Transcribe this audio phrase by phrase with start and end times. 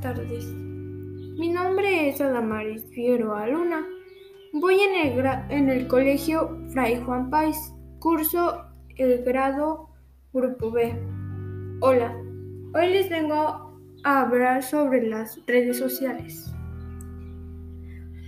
[0.00, 0.44] tardes.
[1.38, 3.86] Mi nombre es Adamaris Figueroa Luna.
[4.52, 7.56] Voy en el, en el colegio Fray Juan Páez,
[8.00, 8.64] curso
[8.96, 9.90] el grado
[10.32, 10.94] Grupo B.
[11.80, 12.16] Hola,
[12.74, 16.52] hoy les vengo a hablar sobre las redes sociales.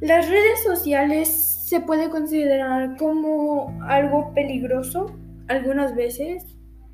[0.00, 1.28] Las redes sociales
[1.68, 5.06] se puede considerar como algo peligroso
[5.48, 6.44] algunas veces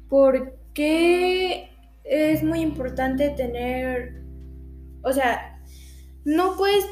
[0.08, 1.68] porque
[2.08, 4.22] es muy importante tener,
[5.02, 5.60] o sea,
[6.24, 6.86] no puedes,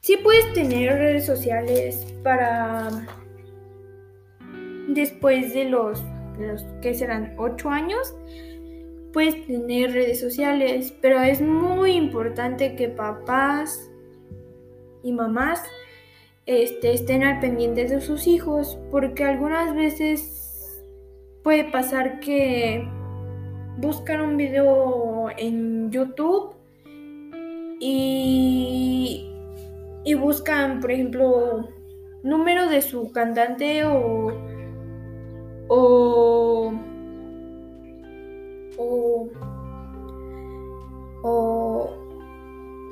[0.00, 3.06] sí puedes tener redes sociales para
[4.88, 6.02] después de los,
[6.38, 8.14] los que serán 8 años,
[9.12, 13.90] puedes tener redes sociales, pero es muy importante que papás
[15.02, 15.62] y mamás
[16.46, 20.82] este, estén al pendiente de sus hijos, porque algunas veces
[21.42, 22.88] puede pasar que
[23.80, 26.54] buscan un video en YouTube
[27.80, 29.32] y,
[30.04, 31.68] y buscan, por ejemplo,
[32.22, 34.32] número de su cantante o,
[35.68, 36.72] o,
[41.22, 41.90] o,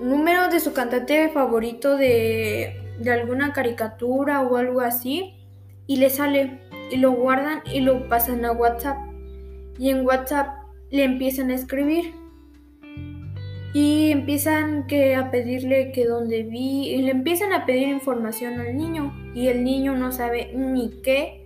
[0.00, 5.34] número de su cantante favorito de, de alguna caricatura o algo así
[5.86, 8.96] y le sale y lo guardan y lo pasan a WhatsApp.
[9.78, 10.57] Y en WhatsApp
[10.90, 12.14] le empiezan a escribir
[13.74, 18.76] y empiezan que a pedirle que dónde vi y le empiezan a pedir información al
[18.76, 21.44] niño y el niño no sabe ni qué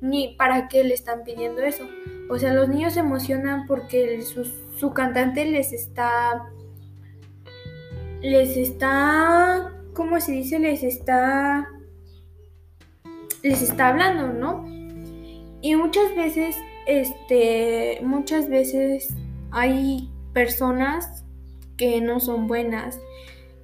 [0.00, 1.88] ni para qué le están pidiendo eso.
[2.28, 4.44] O sea, los niños se emocionan porque su,
[4.76, 6.42] su cantante les está
[8.20, 10.58] les está ¿cómo se dice?
[10.58, 11.68] les está
[13.42, 14.64] les está hablando, ¿no?
[15.60, 19.14] Y muchas veces este, muchas veces
[19.50, 21.24] hay personas
[21.76, 23.00] que no son buenas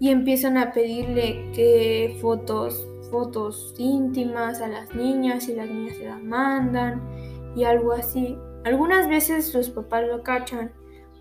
[0.00, 6.04] y empiezan a pedirle que fotos, fotos íntimas a las niñas y las niñas se
[6.04, 7.02] las mandan
[7.56, 8.36] y algo así.
[8.64, 10.72] Algunas veces sus papás lo cachan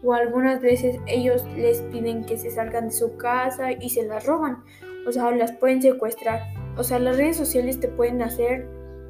[0.03, 4.25] o algunas veces ellos les piden que se salgan de su casa y se las
[4.25, 4.63] roban.
[5.07, 6.41] O sea, las pueden secuestrar.
[6.77, 8.67] O sea, las redes sociales te pueden hacer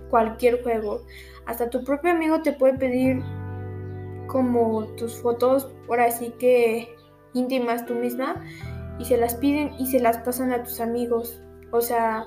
[0.09, 1.01] cualquier juego.
[1.45, 3.21] Hasta tu propio amigo te puede pedir
[4.27, 6.89] como tus fotos, ahora sí que
[7.33, 8.43] íntimas tú misma,
[8.99, 11.41] y se las piden y se las pasan a tus amigos.
[11.71, 12.25] O sea,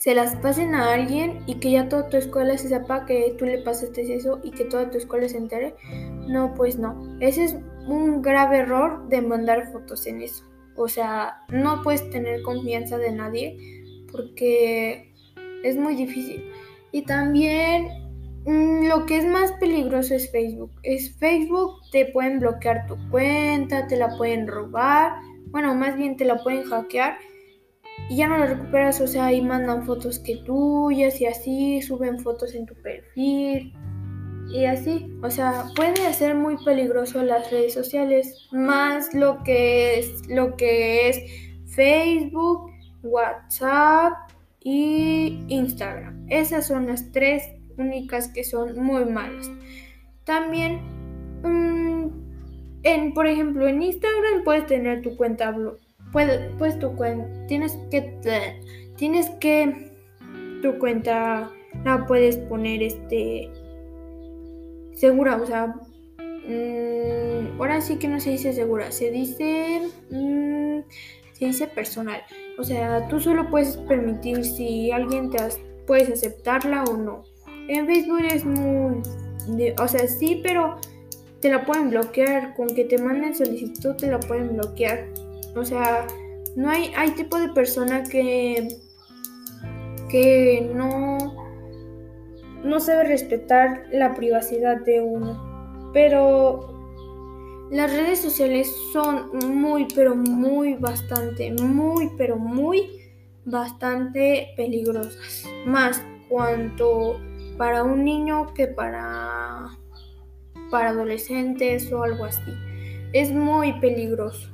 [0.00, 3.44] se las pasen a alguien y que ya toda tu escuela se sepa que tú
[3.44, 5.74] le pasaste eso y que toda tu escuela se entere.
[6.26, 7.18] No, pues no.
[7.20, 7.56] Ese es
[7.86, 10.44] un grave error de mandar fotos en eso.
[10.74, 13.58] O sea, no puedes tener confianza de nadie
[14.10, 15.09] porque
[15.64, 16.44] es muy difícil.
[16.92, 17.88] Y también
[18.46, 20.72] mm, lo que es más peligroso es Facebook.
[20.82, 25.12] Es Facebook, te pueden bloquear tu cuenta, te la pueden robar,
[25.46, 27.18] bueno, más bien te la pueden hackear
[28.08, 32.18] y ya no la recuperas, o sea, ahí mandan fotos que tuyas y así, suben
[32.20, 33.72] fotos en tu perfil
[34.52, 40.28] y así, o sea, puede ser muy peligroso las redes sociales, más lo que es
[40.28, 41.20] lo que es
[41.66, 42.70] Facebook,
[43.02, 44.12] WhatsApp
[44.60, 46.26] y Instagram.
[46.28, 47.42] Esas son las tres
[47.78, 49.50] únicas que son muy malas.
[50.24, 50.80] También,
[51.42, 52.08] mm,
[52.82, 55.54] en, por ejemplo, en Instagram puedes tener tu cuenta
[56.12, 58.60] puedes, pues tu cuenta, tienes que,
[58.96, 59.90] tienes que,
[60.62, 61.50] tu cuenta
[61.84, 63.50] la puedes poner este
[64.94, 65.74] segura, o sea,
[66.18, 70.80] mm, ahora sí que no se dice segura, se dice, mm,
[71.74, 72.22] personal.
[72.58, 75.38] O sea, tú solo puedes permitir si alguien te
[75.86, 77.24] puedes aceptarla o no.
[77.68, 79.02] En Facebook es muy,
[79.78, 80.78] o sea, sí, pero
[81.40, 82.54] te la pueden bloquear.
[82.54, 85.06] Con que te manden solicitud te la pueden bloquear.
[85.56, 86.06] O sea,
[86.56, 88.68] no hay, hay tipo de persona que,
[90.10, 91.18] que no,
[92.62, 95.90] no sabe respetar la privacidad de uno.
[95.92, 96.79] Pero
[97.70, 99.30] las redes sociales son
[99.60, 102.90] muy, pero muy bastante, muy, pero muy
[103.44, 105.44] bastante peligrosas.
[105.66, 107.20] Más cuanto
[107.56, 109.68] para un niño que para,
[110.70, 112.52] para adolescentes o algo así.
[113.12, 114.50] Es muy peligroso.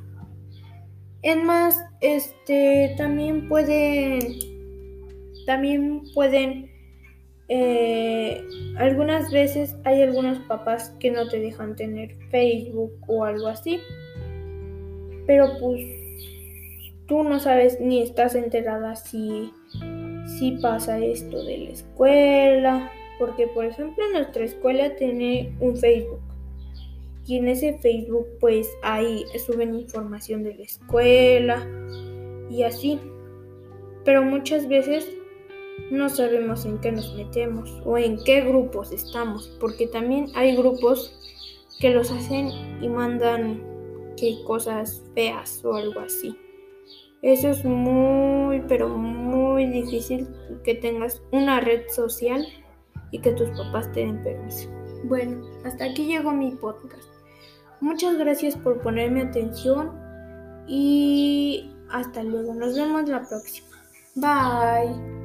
[1.23, 4.39] Es más, este también pueden
[5.47, 6.71] también pueden
[7.49, 8.45] eh,
[8.77, 13.81] algunas veces hay algunos papás que no te dejan tener Facebook o algo así.
[15.27, 15.81] Pero pues
[17.07, 19.53] tú no sabes ni estás enterada si,
[20.39, 22.91] si pasa esto de la escuela.
[23.19, 26.21] Porque por ejemplo nuestra escuela tiene un Facebook.
[27.27, 31.67] y en ese Facebook pues ahí suben información de la escuela
[32.51, 33.01] y así.
[34.05, 35.09] Pero muchas veces
[35.91, 41.13] no sabemos en qué nos metemos o en qué grupos estamos, porque también hay grupos
[41.81, 42.49] que los hacen
[42.81, 43.63] y mandan
[44.17, 46.37] que cosas feas o algo así.
[47.23, 50.29] Eso es muy, pero muy difícil
[50.65, 52.47] que tengas una red social
[53.11, 54.69] y que tus papás te den permiso.
[55.05, 57.09] Bueno, hasta aquí llegó mi podcast.
[57.81, 59.93] Muchas gracias por ponerme atención
[60.67, 62.55] y hasta luego.
[62.55, 63.69] Nos vemos la próxima.
[64.15, 65.16] Bye.